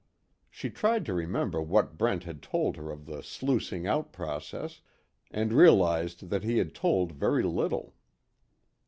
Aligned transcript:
She 0.49 0.71
tried 0.71 1.05
to 1.05 1.13
remember 1.13 1.61
what 1.61 1.95
Brent 1.95 2.23
had 2.23 2.41
told 2.41 2.75
her 2.75 2.89
of 2.89 3.05
the 3.05 3.21
sluicing 3.21 3.85
out 3.85 4.11
process, 4.11 4.81
and 5.29 5.53
realized 5.53 6.31
that 6.31 6.43
he 6.43 6.57
had 6.57 6.73
told 6.73 7.11
very 7.11 7.43
little. 7.43 7.93